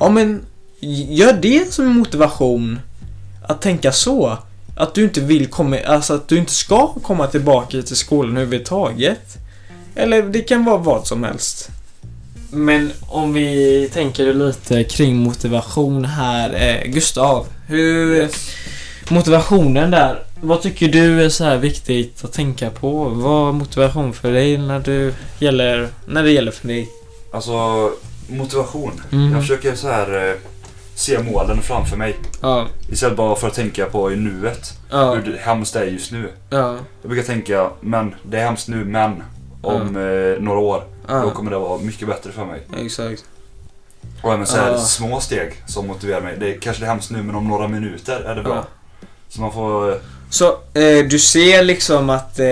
Ja 0.00 0.08
men, 0.08 0.44
gör 1.08 1.32
det 1.32 1.72
som 1.72 1.86
motivation. 1.86 2.80
Att 3.48 3.62
tänka 3.62 3.92
så. 3.92 4.38
Att 4.76 4.94
du 4.94 5.04
inte 5.04 5.20
vill 5.20 5.46
komma, 5.46 5.78
alltså 5.86 6.14
att 6.14 6.28
du 6.28 6.38
inte 6.38 6.52
ska 6.52 6.86
komma 6.86 7.26
tillbaka 7.26 7.82
till 7.82 7.96
skolan 7.96 8.36
överhuvudtaget. 8.36 9.36
Eller 9.94 10.22
det 10.22 10.40
kan 10.40 10.64
vara 10.64 10.76
vad 10.76 11.06
som 11.06 11.24
helst. 11.24 11.70
Men 12.50 12.92
om 13.08 13.32
vi 13.32 13.88
tänker 13.92 14.34
lite 14.34 14.84
kring 14.84 15.16
motivation 15.16 16.04
här. 16.04 16.54
Eh, 16.84 16.90
Gustav, 16.90 17.46
hur... 17.66 18.28
Motivationen 19.10 19.90
där. 19.90 20.22
Vad 20.40 20.62
tycker 20.62 20.88
du 20.88 21.22
är 21.24 21.28
så 21.28 21.44
här 21.44 21.56
viktigt 21.56 22.24
att 22.24 22.32
tänka 22.32 22.70
på? 22.70 23.04
Vad 23.04 23.48
är 23.48 23.52
motivation 23.52 24.12
för 24.12 24.32
dig 24.32 24.58
när, 24.58 24.80
du 24.80 25.12
gäller, 25.38 25.88
när 26.06 26.22
det 26.22 26.30
gäller 26.30 26.50
för 26.52 26.68
dig? 26.68 26.88
Alltså, 27.32 27.90
motivation. 28.28 29.00
Mm. 29.12 29.32
Jag 29.32 29.40
försöker 29.40 29.74
så 29.74 29.88
här 29.88 30.28
eh, 30.30 30.34
se 30.94 31.18
målen 31.22 31.62
framför 31.62 31.96
mig. 31.96 32.16
Ja, 32.42 32.66
Istället 32.92 33.16
bara 33.16 33.36
för 33.36 33.46
att 33.46 33.54
tänka 33.54 33.86
på 33.86 34.12
i 34.12 34.16
nuet. 34.16 34.72
ja, 34.90 35.14
Hur 35.14 35.36
hemskt 35.36 35.72
det 35.74 35.80
är 35.80 35.84
just 35.86 36.12
nu. 36.12 36.28
ja, 36.50 36.76
Jag 37.02 37.10
brukar 37.10 37.26
tänka, 37.26 37.70
men 37.80 38.14
det 38.22 38.38
är 38.38 38.44
hemskt 38.44 38.68
nu, 38.68 38.84
men 38.84 39.22
om 39.62 39.96
eh, 39.96 40.42
några 40.42 40.58
år, 40.58 40.82
då 41.08 41.14
ja. 41.14 41.30
kommer 41.30 41.50
det 41.50 41.58
vara 41.58 41.78
mycket 41.78 42.08
bättre 42.08 42.32
för 42.32 42.44
mig. 42.44 42.62
Exakt. 42.76 43.24
Och 44.22 44.32
även 44.32 44.46
så 44.46 44.56
här 44.56 44.70
Ja. 44.70 44.78
små 44.78 45.20
steg 45.20 45.52
som 45.66 45.86
motiverar 45.86 46.20
mig. 46.20 46.36
Det 46.40 46.54
är 46.54 46.60
kanske 46.60 46.82
det 46.82 46.86
är 46.86 46.90
hemskt 46.90 47.10
nu, 47.10 47.22
men 47.22 47.34
om 47.34 47.48
några 47.48 47.68
minuter 47.68 48.20
är 48.20 48.34
det 48.34 48.42
bra. 48.42 48.54
Ja. 48.54 48.64
Så 49.28 49.40
man 49.40 49.52
får... 49.52 50.00
Så 50.30 50.46
eh, 50.52 51.06
du 51.10 51.18
ser 51.18 51.62
liksom 51.62 52.10
att 52.10 52.38
eh, 52.38 52.46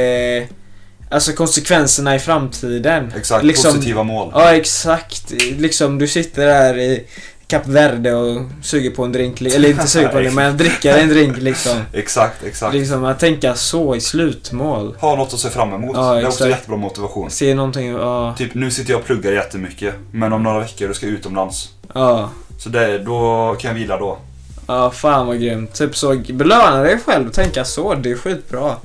Alltså 1.10 1.32
konsekvenserna 1.32 2.14
i 2.14 2.18
framtiden. 2.18 3.12
Exakt, 3.16 3.44
liksom, 3.44 3.72
positiva 3.74 4.02
mål. 4.02 4.30
Ja 4.34 4.54
exakt. 4.54 5.30
Liksom 5.40 5.98
du 5.98 6.08
sitter 6.08 6.46
där 6.46 6.78
i 6.78 7.06
Kap 7.46 7.66
Verde 7.66 8.12
och 8.14 8.42
suger 8.62 8.90
på 8.90 9.04
en 9.04 9.12
drink. 9.12 9.40
Eller 9.40 9.68
inte 9.68 9.86
suger 9.86 10.08
på 10.08 10.18
en 10.18 10.34
men 10.34 10.56
dricker 10.56 10.98
en 10.98 11.08
drink 11.08 11.36
liksom. 11.38 11.82
Exakt, 11.92 12.44
exakt. 12.44 12.74
Liksom 12.74 13.04
att 13.04 13.20
tänka 13.20 13.54
så 13.54 13.96
i 13.96 14.00
slutmål. 14.00 14.96
Ha 15.00 15.16
något 15.16 15.34
att 15.34 15.40
se 15.40 15.50
fram 15.50 15.72
emot. 15.72 15.96
Ja, 15.96 16.14
det 16.14 16.20
är 16.20 16.26
också 16.26 16.48
jättebra 16.48 16.76
motivation. 16.76 17.30
Se 17.30 17.54
någonting, 17.54 17.88
ja. 17.90 18.34
Typ 18.38 18.54
nu 18.54 18.70
sitter 18.70 18.90
jag 18.90 19.00
och 19.00 19.06
pluggar 19.06 19.32
jättemycket, 19.32 19.94
men 20.12 20.32
om 20.32 20.42
några 20.42 20.58
veckor 20.60 20.88
då 20.88 20.94
ska 20.94 21.06
jag 21.06 21.14
utomlands. 21.14 21.70
Ja. 21.94 22.30
Så 22.58 22.68
det, 22.68 22.98
då 22.98 23.56
kan 23.60 23.68
jag 23.68 23.74
vila 23.74 23.98
då. 23.98 24.18
Ja, 24.66 24.90
fan 24.90 25.26
vad 25.26 25.40
grymt. 25.40 25.74
Typ 25.74 25.96
så, 25.96 26.16
belöna 26.32 26.82
dig 26.82 26.98
själv, 27.06 27.30
tänka 27.30 27.64
så, 27.64 27.94
det 27.94 28.10
är 28.10 28.16
skitbra. 28.16 28.76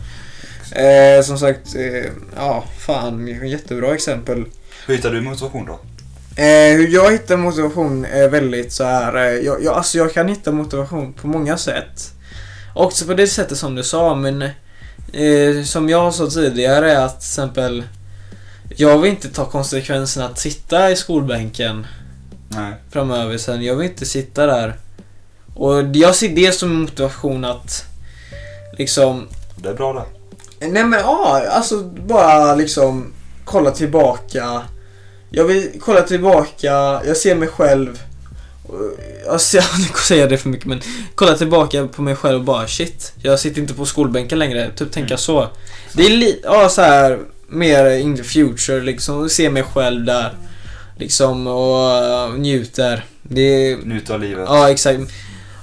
Eh, 0.72 1.24
som 1.24 1.38
sagt, 1.38 1.76
eh, 1.76 2.12
ja, 2.36 2.64
fan, 2.80 3.28
jättebra 3.28 3.94
exempel. 3.94 4.46
Hur 4.88 4.96
hittar 4.96 5.12
du 5.12 5.22
motivation 5.22 5.66
då? 5.66 5.80
Eh, 6.36 6.78
hur 6.78 6.88
jag 6.88 7.12
hittar 7.12 7.38
motivation 7.38 8.06
är 8.06 8.30
väldigt 8.30 8.74
så 8.74 8.84
här. 8.84 9.16
Eh, 9.16 9.46
jag, 9.46 9.64
jag, 9.64 9.74
alltså 9.74 9.98
jag 9.98 10.14
kan 10.14 10.28
hitta 10.28 10.52
motivation 10.52 11.14
på 11.14 11.28
många 11.28 11.58
sätt. 11.58 12.14
Också 12.74 13.06
på 13.06 13.14
det 13.14 13.28
sättet 13.28 13.58
som 13.58 13.76
du 13.76 13.84
sa, 13.84 14.16
men 14.16 14.42
eh, 15.14 15.64
som 15.66 15.90
jag 15.90 16.14
sa 16.14 16.28
tidigare 16.28 16.92
är 16.92 17.06
att 17.06 17.20
till 17.20 17.28
exempel 17.28 17.84
jag 18.76 18.98
vill 19.00 19.12
inte 19.12 19.30
ta 19.30 19.46
konsekvenserna 19.46 20.26
att 20.26 20.40
sitta 20.40 20.92
i 20.92 20.96
skolbänken 20.96 21.88
Nej. 22.50 22.74
framöver 22.92 23.38
sen. 23.38 23.64
Jag 23.64 23.76
vill 23.76 23.90
inte 23.90 24.06
sitta 24.06 24.46
där. 24.46 24.76
Och 25.56 25.84
jag 25.94 26.16
ser 26.16 26.30
det 26.30 26.52
som 26.52 26.74
motivation 26.74 27.46
att 27.46 27.86
liksom 28.78 29.28
Det 29.56 29.70
är 29.70 29.74
bra 29.74 29.94
det. 29.94 30.06
Nej 30.68 30.84
men 30.84 31.00
ja, 31.00 31.44
alltså 31.50 31.84
bara 31.84 32.56
liksom 32.56 33.14
kolla 33.46 33.72
tillbaka. 33.72 34.62
Jag 35.32 35.44
vill 35.46 35.70
kolla 35.82 36.02
tillbaka, 36.02 37.02
jag 37.06 37.18
ser 37.18 37.36
mig 37.36 37.48
själv 37.48 38.00
och- 38.64 39.32
alltså, 39.34 39.58
jag 39.88 39.98
säger 40.00 40.30
det 40.30 40.38
för 40.38 40.50
mycket 40.50 40.66
men 40.66 40.82
kolla 41.16 41.34
tillbaka 41.38 41.88
på 41.88 42.02
mig 42.02 42.16
själv 42.16 42.38
och 42.40 42.44
bara 42.46 42.68
shit, 42.68 43.14
jag 43.24 43.40
sitter 43.40 43.62
inte 43.62 43.74
på 43.74 43.86
skolbänken 43.86 44.40
längre. 44.40 44.72
Typ 44.76 44.92
tänka 44.92 45.08
Mm. 45.14 45.18
så. 45.18 45.48
Det 45.94 46.06
är 46.06 46.10
lite, 46.10 46.40
ja 46.44 46.70
så 46.70 46.82
här 46.82 47.20
mer 47.48 47.90
in 47.90 48.18
the 48.18 48.24
future 48.24 48.82
liksom, 48.82 49.30
se 49.30 49.50
mig 49.50 49.64
själv 49.64 50.06
där. 50.06 50.34
Liksom 50.98 51.48
och 51.48 52.30
uh, 52.32 52.40
njuter. 52.40 53.06
Det 53.24 53.78
Njuta 53.84 54.14
av 54.14 54.20
livet. 54.22 54.46
ja 54.48 54.70
exakt. 54.72 55.00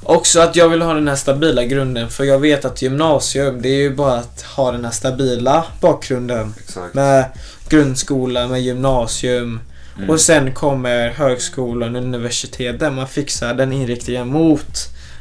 Också 0.03 0.41
att 0.41 0.57
jag 0.57 0.69
vill 0.69 0.83
ha 0.83 0.95
den 0.95 1.09
här 1.09 1.17
stabila 1.17 1.65
grunden 1.65 2.11
för 2.11 2.25
jag 2.25 2.39
vet 2.39 2.65
att 2.65 2.83
gymnasium 2.83 3.63
det 3.63 3.69
är 3.69 3.75
ju 3.77 3.95
bara 3.95 4.15
att 4.15 4.43
ha 4.43 4.73
den 4.73 4.85
här 4.85 4.93
stabila 4.93 5.65
bakgrunden. 5.81 6.55
Exakt. 6.65 6.95
Med 6.95 7.25
grundskola, 7.69 8.49
med 8.49 8.63
gymnasium 8.63 9.61
Mm. 9.99 10.11
och 10.11 10.21
sen 10.21 10.55
kommer 10.55 11.09
högskolan 11.11 11.97
och 11.97 12.03
universitet 12.03 12.81
där 12.81 12.91
man 12.91 13.09
fixar 13.09 13.55
den 13.55 13.73
inriktningen 13.73 14.29
mot 14.29 14.71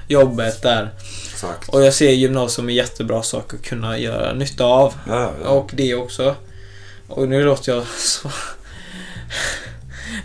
jobbet 0.08 0.62
där. 0.62 0.90
Exakt. 1.34 1.70
Och 1.70 1.84
jag 1.86 1.94
ser 1.94 2.10
gymnasium 2.12 2.50
som 2.50 2.70
en 2.70 2.76
jättebra 2.76 3.24
sak 3.24 3.54
att 3.54 3.62
kunna 3.62 3.98
göra 4.00 4.34
nytta 4.34 4.64
av. 4.66 4.94
Ja, 5.08 5.32
ja. 5.44 5.50
Och 5.50 5.72
det 5.74 5.96
också. 5.96 6.36
Och 7.08 7.28
nu 7.28 7.44
låter 7.44 7.72
jag 7.76 7.84
så... 7.98 8.30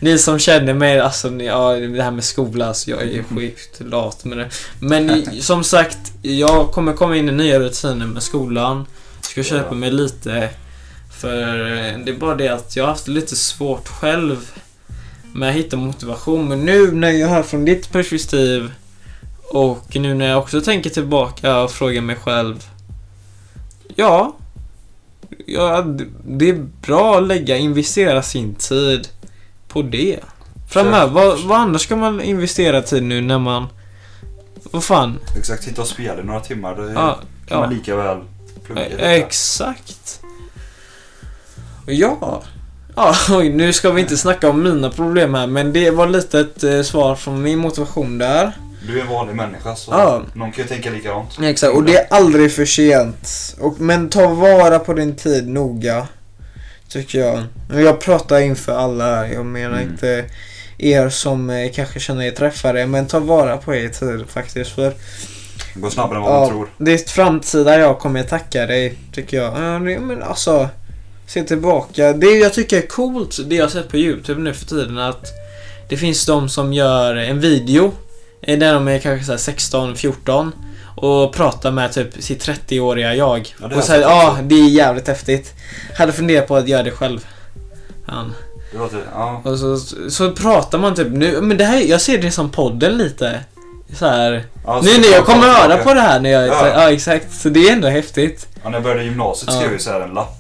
Ni 0.00 0.18
som 0.18 0.38
känner 0.38 0.74
mig, 0.74 1.00
alltså 1.00 1.28
ni- 1.30 1.46
ja, 1.46 1.72
det 1.72 2.02
här 2.02 2.10
med 2.10 2.24
skola, 2.24 2.66
alltså 2.66 2.90
jag 2.90 3.02
är 3.02 3.22
sjukt 3.22 3.80
lat 3.80 4.24
med 4.24 4.38
det. 4.38 4.48
Men 4.80 5.26
som 5.42 5.64
sagt, 5.64 5.98
jag 6.22 6.70
kommer 6.72 6.92
komma 6.92 7.16
in 7.16 7.28
i 7.28 7.32
nya 7.32 7.60
rutiner 7.60 8.06
med 8.06 8.22
skolan. 8.22 8.86
Ska 9.20 9.42
köpa 9.42 9.74
mig 9.74 9.90
lite. 9.90 10.48
För 11.20 11.66
eh, 11.66 11.98
det 12.04 12.10
är 12.10 12.18
bara 12.18 12.34
det 12.34 12.48
att 12.48 12.76
jag 12.76 12.84
har 12.84 12.88
haft 12.88 13.08
lite 13.08 13.36
svårt 13.36 13.88
själv 13.88 14.52
med 15.34 15.48
att 15.48 15.54
hitta 15.54 15.76
motivation. 15.76 16.48
Men 16.48 16.64
nu 16.64 16.92
när 16.92 17.10
jag 17.10 17.28
hör 17.28 17.42
från 17.42 17.64
ditt 17.64 17.92
perspektiv 17.92 18.72
och 19.52 19.96
nu 19.96 20.14
när 20.14 20.28
jag 20.28 20.38
också 20.38 20.60
tänker 20.60 20.90
tillbaka 20.90 21.60
och 21.60 21.70
frågar 21.70 22.00
mig 22.00 22.16
själv. 22.16 22.66
Ja, 23.94 24.36
ja 25.46 25.82
det 26.24 26.48
är 26.48 26.66
bra 26.82 27.18
att 27.18 27.26
lägga, 27.26 27.56
investera 27.56 28.22
sin 28.22 28.54
tid 28.54 29.08
på 29.68 29.82
det. 29.82 30.20
Framöver, 30.70 31.12
vad, 31.12 31.40
vad 31.40 31.58
annars 31.58 31.82
ska 31.82 31.96
man 31.96 32.20
investera 32.20 32.82
tid 32.82 33.02
nu 33.02 33.20
när 33.20 33.38
man... 33.38 33.66
Vad 34.70 34.84
fan? 34.84 35.18
Exakt. 35.38 35.64
Sitta 35.64 35.82
och 35.82 35.88
spela 35.88 36.20
i 36.20 36.24
några 36.24 36.40
timmar. 36.40 36.76
Det 36.76 36.92
Ja, 36.92 37.18
kan 37.48 37.60
man 37.60 37.70
ja. 37.70 37.76
lika 37.76 37.96
väl 37.96 38.18
plugga 38.64 38.88
lite. 38.88 39.02
Exakt. 39.02 40.19
Ja. 41.92 42.42
Ja, 42.96 43.14
oj, 43.30 43.48
nu 43.52 43.72
ska 43.72 43.90
vi 43.90 44.00
inte 44.00 44.16
snacka 44.16 44.50
om 44.50 44.62
mina 44.62 44.90
problem 44.90 45.34
här, 45.34 45.46
men 45.46 45.72
det 45.72 45.90
var 45.90 46.06
lite 46.06 46.40
ett 46.40 46.64
eh, 46.64 46.82
svar 46.82 47.14
från 47.14 47.42
min 47.42 47.58
motivation 47.58 48.18
där. 48.18 48.52
Du 48.86 48.98
är 48.98 49.02
en 49.02 49.08
vanlig 49.08 49.34
människa 49.36 49.76
så 49.76 49.90
Ja. 49.92 50.22
någon 50.34 50.52
kan 50.52 50.62
ju 50.64 50.68
tänka 50.68 50.90
likadant. 50.90 51.38
Exakt, 51.42 51.74
och 51.74 51.84
det 51.84 51.96
är 51.96 52.06
aldrig 52.10 52.52
för 52.52 52.64
sent. 52.64 53.56
Och, 53.60 53.80
men 53.80 54.08
ta 54.08 54.28
vara 54.28 54.78
på 54.78 54.94
din 54.94 55.16
tid 55.16 55.48
noga. 55.48 56.06
Tycker 56.88 57.18
jag. 57.18 57.42
Jag 57.84 58.00
pratar 58.00 58.40
inför 58.40 58.72
alla 58.72 59.04
här. 59.16 59.24
Jag 59.26 59.46
menar 59.46 59.76
Mm. 59.78 59.88
inte 59.90 60.24
er 60.78 61.08
som 61.08 61.50
eh, 61.50 61.70
kanske 61.72 62.00
känner 62.00 62.22
er 62.24 62.30
träffare. 62.30 62.86
Men 62.86 63.06
ta 63.06 63.18
vara 63.18 63.56
på 63.56 63.74
er 63.74 63.88
tid 63.88 64.24
faktiskt. 64.28 64.70
För 64.70 64.92
Det 65.74 65.80
går 65.80 65.90
snabbare 65.90 66.16
än 66.18 66.22
vad 66.24 66.32
man 66.32 66.42
ja, 66.42 66.48
tror. 66.48 66.68
ditt 66.78 67.10
framtida 67.10 67.78
jag 67.78 67.98
kommer 67.98 68.22
tacka 68.22 68.66
dig. 68.66 68.94
Tycker 69.12 69.36
jag. 69.36 69.52
Ja, 69.62 69.78
det, 69.78 69.98
men 70.00 70.22
alltså. 70.22 70.68
Se 71.32 71.42
tillbaka. 71.42 72.12
Det 72.12 72.26
jag 72.38 72.52
tycker 72.54 72.76
är 72.78 72.86
coolt, 72.86 73.38
det 73.46 73.54
jag 73.56 73.70
sett 73.70 73.88
på 73.88 73.96
YouTube 73.96 74.40
nu 74.40 74.54
för 74.54 74.66
tiden. 74.66 74.98
Att 74.98 75.26
det 75.88 75.96
finns 75.96 76.26
de 76.26 76.48
som 76.48 76.72
gör 76.72 77.16
en 77.16 77.40
video. 77.40 77.92
eh, 78.42 78.58
Där 78.58 78.74
de 78.74 78.88
är 78.88 78.98
kanske 78.98 79.26
så 79.26 79.32
här 79.32 79.38
16, 79.38 79.96
14. 79.96 80.52
Och 80.96 81.32
pratar 81.34 81.70
med 81.70 81.92
typ 81.92 82.22
sitt 82.22 82.46
30-åriga 82.46 83.14
jag. 83.14 83.54
Ja, 83.60 83.76
och 83.76 83.84
säger 83.84 84.02
ja, 84.02 84.38
det 84.42 84.54
är 84.54 84.68
jävligt 84.68 85.08
häftigt. 85.08 85.54
Hade 85.98 86.12
funderat 86.12 86.48
på 86.48 86.56
att 86.56 86.68
göra 86.68 86.82
det 86.82 86.90
själv. 86.90 87.26
Han. 88.06 88.34
Det 88.72 88.78
låter, 88.78 88.98
ja. 89.14 89.40
Och 89.44 89.58
så, 89.58 89.76
så 90.10 90.30
pratar 90.30 90.78
man 90.78 90.94
typ 90.94 91.08
nu, 91.10 91.40
men 91.40 91.56
det 91.56 91.64
här, 91.64 91.80
jag 91.80 92.00
ser 92.00 92.18
det 92.22 92.30
som 92.30 92.50
podden 92.50 92.98
lite. 92.98 93.40
Så 93.98 94.06
här. 94.06 94.44
ja 94.66 94.80
Nu 94.84 94.98
när 94.98 95.08
jag 95.12 95.24
kommer 95.24 95.48
höra 95.48 95.76
på 95.76 95.94
det 95.94 96.00
här 96.00 96.20
när 96.20 96.30
jag 96.30 96.46
Ja. 96.46 96.68
ja. 96.68 96.90
exakt. 96.92 97.32
Så 97.34 97.48
det 97.48 97.68
är 97.68 97.72
ändå 97.72 97.88
häftigt. 97.88 98.46
Ja, 98.62 98.68
när 98.68 98.76
jag 98.76 98.82
började 98.82 99.04
gymnasiet 99.04 99.50
Ja. 99.52 99.60
skrev 99.60 99.72
jag 99.72 99.80
så 99.80 99.90
här 99.90 100.00
en 100.00 100.14
lapp. 100.14 100.39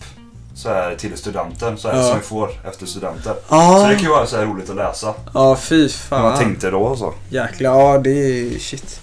Så 0.62 0.68
här 0.68 0.94
till 0.94 1.16
studenten. 1.16 1.78
Så 1.78 1.88
här, 1.88 1.96
Ja. 1.96 2.02
Som 2.02 2.16
vi 2.18 2.22
får 2.24 2.50
efter 2.68 2.86
studenten. 2.86 3.34
Ja. 3.48 3.78
Så 3.82 3.88
det 3.88 3.94
kan 3.94 4.02
ju 4.04 4.08
vara 4.10 4.26
så 4.26 4.36
här 4.36 4.44
roligt 4.46 4.70
att 4.70 4.76
läsa. 4.76 5.14
Ja, 5.34 5.56
fy 5.56 5.88
Vad 6.08 6.20
man 6.22 6.30
fan. 6.36 6.44
tänkte 6.44 6.70
då 6.70 6.96
så. 6.96 7.14
Jäklar, 7.28 7.70
ja 7.70 7.98
det 7.98 8.10
är 8.10 8.58
shit. 8.58 9.00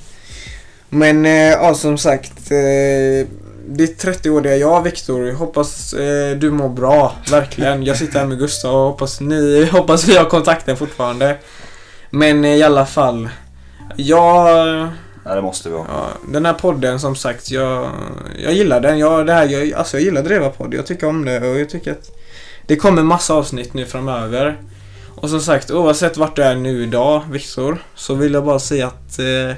Men 0.89 1.26
eh, 1.26 1.32
ja, 1.32 1.74
som 1.74 1.98
sagt. 1.98 2.52
Eh, 2.52 3.28
ditt 3.67 4.04
30-åriga 4.06 4.56
jag, 4.58 4.82
Viktor. 4.82 5.32
Hoppas 5.34 5.93
eh, 5.93 6.38
du 6.38 6.52
mår 6.52 6.70
bra. 6.70 7.13
Verkligen. 7.32 7.84
Jag 7.84 7.98
sitter 7.98 8.20
här 8.20 8.26
med 8.26 8.39
Gustav 8.39 8.76
och 8.76 8.82
hoppas 8.91 9.20
ni, 9.22 9.65
hoppas 9.72 10.08
vi 10.08 10.17
har 10.17 10.26
kontakten 10.26 10.78
fortfarande. 10.78 11.38
Men 12.10 12.46
eh, 12.46 12.56
i 12.56 12.63
alla 12.63 12.86
fall. 12.86 13.30
Jag, 13.96 14.88
Nej, 15.28 15.36
det 15.36 15.42
måste 15.42 15.70
vi 15.70 15.76
ha. 15.76 15.86
ja, 15.90 16.10
den 16.32 16.46
här 16.46 16.54
podden 16.54 17.00
som 17.00 17.16
sagt, 17.16 17.52
jag, 17.52 17.90
jag 18.44 18.54
gillar 18.54 18.80
den. 18.80 19.00
Jag, 19.00 19.26
det 19.26 19.34
här, 19.34 19.46
jag, 19.48 19.74
alltså 19.74 19.98
jag 19.98 20.04
gillar 20.04 20.24
Dreva-podd. 20.24 20.74
Jag 20.74 20.86
tycker 20.86 21.08
om 21.08 21.26
det 21.26 21.40
och 21.40 21.60
jag 21.60 21.70
tycker 21.70 21.92
att 21.92 22.12
det 22.68 22.76
kommer 22.76 23.04
massa 23.04 23.34
avsnitt 23.34 23.74
nu 23.74 23.86
framöver. 23.86 24.58
Och 25.16 25.30
som 25.30 25.42
sagt, 25.42 25.72
oavsett 25.72 26.18
vart 26.18 26.36
du 26.36 26.44
är 26.44 26.56
nu 26.56 26.84
idag, 26.84 27.24
Viktor, 27.32 27.78
så 27.96 28.16
vill 28.16 28.34
jag 28.34 28.46
bara 28.46 28.60
säga 28.60 28.88
att 28.88 29.20
eh, 29.20 29.56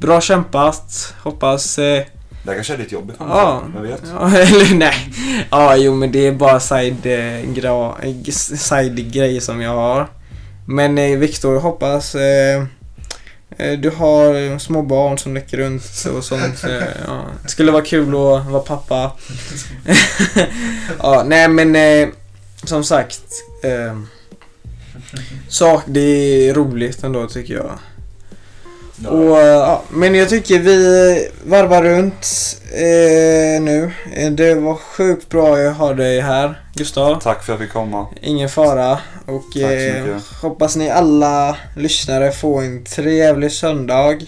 bra 0.00 0.20
kämpat. 0.20 1.14
Hoppas... 1.22 1.78
Eh, 1.78 2.04
Det 2.44 2.50
här 2.50 2.54
kanske 2.54 2.74
är 2.74 2.78
ditt 2.78 2.92
jobb 2.92 3.12
ja, 3.18 3.62
Vem 3.74 3.82
vet? 3.82 4.02
ja, 4.14 4.26
eller 4.38 4.74
nej. 4.74 4.94
Ja, 5.50 5.76
jo 5.76 5.94
men 5.94 6.12
det 6.12 6.26
är 6.26 6.32
bara 6.32 6.60
side, 6.60 7.06
eh, 7.06 7.44
eh, 8.02 8.32
side 8.56 9.42
som 9.42 9.60
jag 9.60 9.74
har. 9.74 10.06
Men 10.66 10.98
eh, 10.98 11.18
Viktor, 11.18 11.60
hoppas 11.60 12.14
eh, 12.14 12.64
du 13.70 13.90
har 13.90 14.34
eh, 14.34 14.58
små 14.58 14.82
barn 14.82 15.18
som 15.18 15.34
leker 15.34 15.56
runt 15.56 16.06
och 16.16 16.24
sånt. 16.24 16.64
Eh, 16.64 16.72
ja. 17.06 17.24
Det 17.42 17.48
skulle 17.48 17.72
vara 17.72 17.84
kul 17.84 18.08
att 18.08 18.46
vara 18.46 18.62
pappa. 18.62 19.12
ja, 20.98 21.22
nej 21.26 21.48
men 21.48 21.76
eh, 21.76 22.08
som 22.64 22.84
sagt. 22.84 23.22
Eh, 23.62 23.98
sak, 25.48 25.82
det 25.86 26.00
är 26.48 26.54
roligt 26.54 27.02
ändå 27.02 27.28
tycker 27.28 27.54
jag. 27.54 27.78
Och, 29.08 29.38
eh, 29.38 29.46
ja, 29.46 29.82
men 29.90 30.14
jag 30.14 30.28
tycker 30.28 30.58
vi 30.58 31.28
varvar 31.44 31.82
runt 31.82 32.26
eh, 32.72 33.62
nu. 33.62 33.90
Eh, 34.14 34.30
Det 34.32 34.54
var 34.54 34.74
sjukt 34.74 35.28
bra 35.28 35.56
att 35.56 35.76
ha 35.76 35.94
dig 35.94 36.20
här, 36.20 36.60
Gustav. 36.74 37.20
Tack 37.20 37.44
för 37.44 37.52
att 37.52 37.58
jag 37.60 37.66
fick 37.66 37.72
komma. 37.72 38.06
Ingen 38.22 38.48
fara. 38.48 38.98
Och 39.26 39.56
eh, 39.56 40.16
hoppas 40.42 40.76
ni 40.76 40.90
alla 40.90 41.56
lyssnare 41.76 42.32
får 42.32 42.62
en 42.62 42.84
trevlig 42.84 43.52
söndag. 43.52 44.18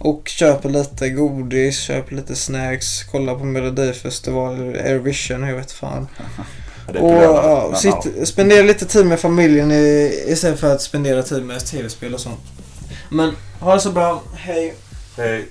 Och 0.00 0.28
köper 0.28 0.68
lite 0.68 1.08
godis, 1.08 1.78
köper 1.78 2.14
lite 2.14 2.36
snacks, 2.36 3.04
kolla 3.04 3.34
på 3.34 3.44
Melodifestival, 3.44 4.74
Eurovision, 4.74 5.48
jag 5.48 5.56
vet 5.56 5.72
fan. 5.72 6.08
Och 7.00 7.10
ja, 7.22 7.74
sitt, 7.74 8.28
spendera 8.28 8.62
lite 8.62 8.86
tid 8.86 9.06
med 9.06 9.20
familjen 9.20 9.72
i, 9.72 10.12
istället 10.28 10.60
för 10.60 10.72
att 10.74 10.82
spendera 10.82 11.22
tid 11.22 11.42
med 11.44 11.64
tv-spel 11.66 12.14
och 12.14 12.20
sånt. 12.20 12.40
Men 13.10 13.36
ha 13.60 13.74
det 13.74 13.80
så 13.80 13.90
bra, 13.92 14.22
hej! 14.34 14.74
Hej. 15.16 15.48